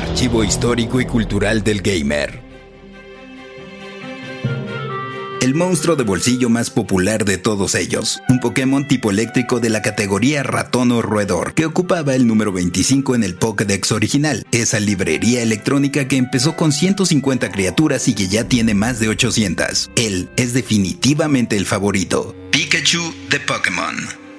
[0.00, 2.40] archivo histórico y cultural del gamer.
[5.42, 9.82] El monstruo de bolsillo más popular de todos ellos, un Pokémon tipo eléctrico de la
[9.82, 15.42] categoría ratón o roedor, que ocupaba el número 25 en el Pokédex original, esa librería
[15.42, 19.90] electrónica que empezó con 150 criaturas y que ya tiene más de 800.
[19.96, 24.29] Él es definitivamente el favorito, Pikachu de Pokémon.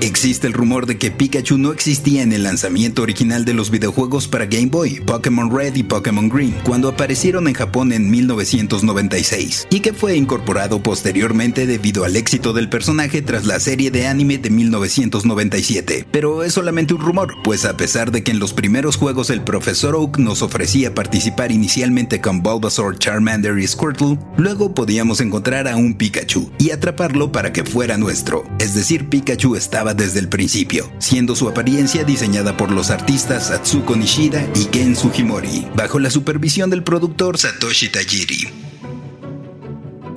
[0.00, 4.28] Existe el rumor de que Pikachu no existía en el lanzamiento original de los videojuegos
[4.28, 9.80] para Game Boy, Pokémon Red y Pokémon Green, cuando aparecieron en Japón en 1996, y
[9.80, 14.50] que fue incorporado posteriormente debido al éxito del personaje tras la serie de anime de
[14.50, 16.06] 1997.
[16.10, 19.42] Pero es solamente un rumor, pues a pesar de que en los primeros juegos el
[19.42, 25.76] profesor Oak nos ofrecía participar inicialmente con Bulbasaur, Charmander y Squirtle, luego podíamos encontrar a
[25.76, 28.44] un Pikachu y atraparlo para que fuera nuestro.
[28.58, 34.44] Es decir, Pikachu desde el principio, siendo su apariencia diseñada por los artistas Atsuko Nishida
[34.54, 38.67] y Ken Sugimori, bajo la supervisión del productor Satoshi Tajiri.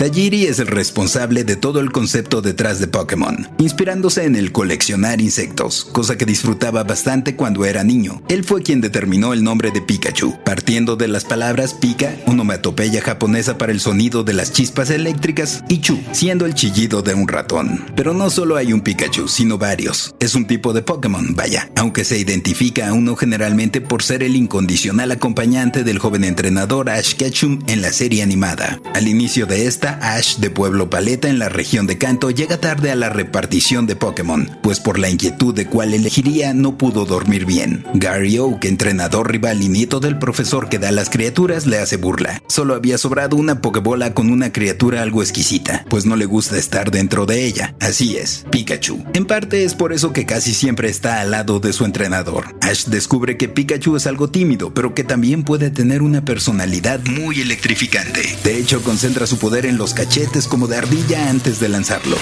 [0.02, 5.22] Tajiri es el responsable de todo el concepto detrás de Pokémon, inspirándose en el coleccionar
[5.22, 8.24] insectos, cosa que disfrutaba bastante cuando era niño.
[8.28, 13.60] Él fue quien determinó el nombre de Pikachu, partiendo de las palabras Pika, onomatopeya japonesa
[13.60, 17.86] para el sonido de las chispas eléctricas, y Chu, siendo el chillido de un ratón.
[17.96, 20.16] Pero no solo hay un Pikachu, sino varios.
[20.20, 24.36] Es un tipo de Pokémon, vaya, aunque se identifica a uno generalmente por ser el
[24.36, 28.82] incondicional acompañante del joven entrenador Ash Ketchum en la serie animada.
[28.96, 32.92] Al inicio de esta, Ash de Pueblo Paleta en la región de Kanto llega tarde
[32.92, 37.46] a la repartición de Pokémon, pues por la inquietud de cuál elegiría no pudo dormir
[37.46, 37.86] bien.
[37.94, 42.42] Gary Oak, entrenador rival y nieto del profesor que da las criaturas, le hace burla.
[42.48, 46.92] Solo había sobrado una Pokébola con una criatura algo exquisita, pues no le gusta estar
[46.92, 47.76] dentro de ella.
[47.80, 49.04] Así es, Pikachu.
[49.14, 52.56] En parte es por eso que casi siempre está al lado de su entrenador.
[52.62, 57.42] Ash descubre que Pikachu es algo tímido, pero que también puede tener una personalidad muy
[57.42, 58.22] electrificante.
[58.44, 62.16] De hecho, concentra su poder en los cachetes como de ardilla antes de lanzarlo.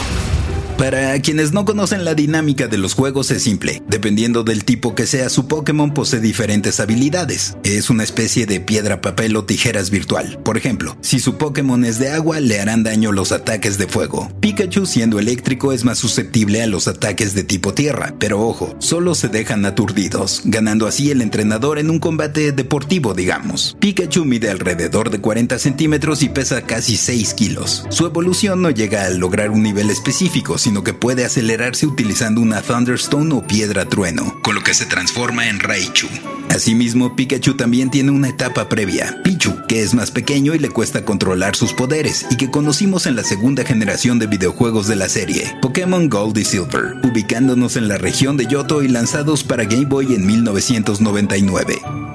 [0.80, 3.84] Para quienes no conocen la dinámica de los juegos es simple.
[3.90, 7.58] Dependiendo del tipo que sea su Pokémon posee diferentes habilidades.
[7.66, 10.40] Es una especie de piedra, papel o tijeras virtual.
[10.42, 14.32] Por ejemplo, si su Pokémon es de agua le harán daño los ataques de fuego.
[14.40, 18.16] Pikachu siendo eléctrico es más susceptible a los ataques de tipo tierra.
[18.18, 23.76] Pero ojo, solo se dejan aturdidos, ganando así el entrenador en un combate deportivo digamos.
[23.82, 27.86] Pikachu mide alrededor de 40 centímetros y pesa casi 6 kilos.
[27.90, 32.62] Su evolución no llega a lograr un nivel específico, sino que puede acelerarse utilizando una
[32.62, 36.08] Thunderstone o piedra trueno, con lo que se transforma en Raichu.
[36.52, 41.04] Asimismo, Pikachu también tiene una etapa previa, Pichu, que es más pequeño y le cuesta
[41.04, 45.58] controlar sus poderes, y que conocimos en la segunda generación de videojuegos de la serie,
[45.60, 50.14] Pokémon Gold y Silver, ubicándonos en la región de Yoto y lanzados para Game Boy
[50.14, 52.09] en 1999.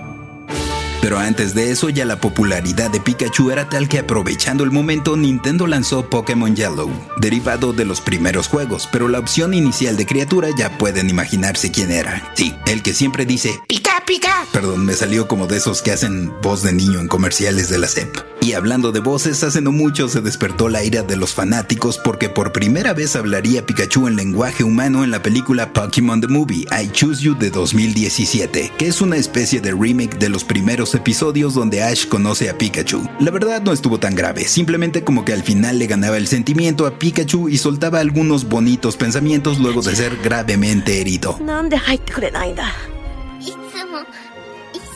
[1.04, 5.19] Pero antes de eso ya la popularidad de Pikachu era tal que aprovechando el momento
[5.19, 6.88] Nintendo lanzó Pokémon Yellow,
[7.19, 11.91] derivado de los primeros juegos, pero la opción inicial de criatura ya pueden imaginarse quién
[11.91, 12.32] era.
[12.32, 13.60] Sí, el que siempre dice
[14.06, 14.47] Pika.
[14.53, 17.88] Perdón, me salió como de esos que hacen voz de niño en comerciales de la
[17.88, 18.16] SEP.
[18.44, 22.28] Y hablando de voces, hace no mucho se despertó la ira de los fanáticos porque
[22.28, 26.91] por primera vez hablaría Pikachu en lenguaje humano en la película Pokémon The Movie I
[26.93, 31.82] Choose You de 2017, que es una especie de remake de los primeros episodios donde
[31.82, 33.09] Ash conoce a Pikachu.
[33.19, 36.87] La verdad no estuvo tan grave, simplemente como que al final le ganaba el sentimiento
[36.87, 41.38] a Pikachu y soltaba algunos bonitos pensamientos luego de ser gravemente herido.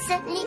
[0.08, 0.46] 緒にい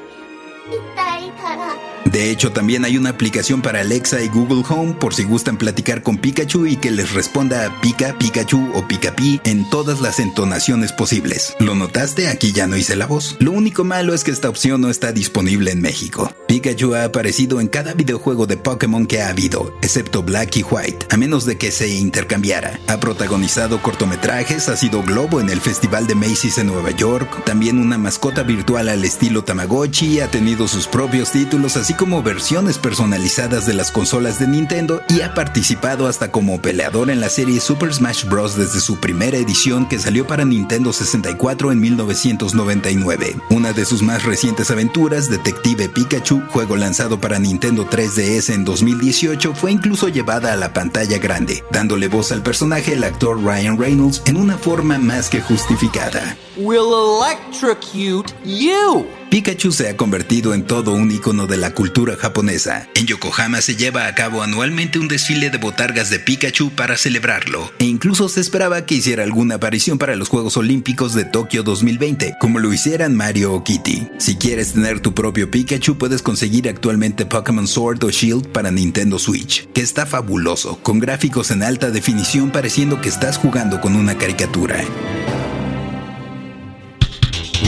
[0.95, 2.00] たいから。
[2.11, 6.17] De hecho, también hay una aplicación para Alexa y Google Home por si gustan platicar con
[6.17, 11.55] Pikachu y que les responda a Pika, Pikachu o Pikapi en todas las entonaciones posibles.
[11.59, 12.27] ¿Lo notaste?
[12.27, 13.37] Aquí ya no hice la voz.
[13.39, 16.29] Lo único malo es que esta opción no está disponible en México.
[16.47, 21.05] Pikachu ha aparecido en cada videojuego de Pokémon que ha habido, excepto Black y White,
[21.09, 22.77] a menos de que se intercambiara.
[22.87, 27.79] Ha protagonizado cortometrajes, ha sido globo en el Festival de Macy's en Nueva York, también
[27.79, 33.67] una mascota virtual al estilo Tamagotchi, ha tenido sus propios títulos, así como versiones personalizadas
[33.67, 37.93] de las consolas de Nintendo y ha participado hasta como peleador en la serie Super
[37.93, 38.55] Smash Bros.
[38.55, 43.35] desde su primera edición que salió para Nintendo 64 en 1999.
[43.51, 49.53] Una de sus más recientes aventuras, Detective Pikachu, juego lanzado para Nintendo 3DS en 2018,
[49.53, 54.23] fue incluso llevada a la pantalla grande, dándole voz al personaje el actor Ryan Reynolds
[54.25, 56.35] en una forma más que justificada.
[56.57, 59.05] Will electrocute you.
[59.31, 62.89] Pikachu se ha convertido en todo un icono de la cultura japonesa.
[62.95, 67.71] En Yokohama se lleva a cabo anualmente un desfile de botargas de Pikachu para celebrarlo,
[67.79, 72.35] e incluso se esperaba que hiciera alguna aparición para los Juegos Olímpicos de Tokio 2020,
[72.41, 74.09] como lo hicieran Mario o Kitty.
[74.17, 79.17] Si quieres tener tu propio Pikachu, puedes conseguir actualmente Pokémon Sword o Shield para Nintendo
[79.17, 84.17] Switch, que está fabuloso, con gráficos en alta definición pareciendo que estás jugando con una
[84.17, 84.83] caricatura.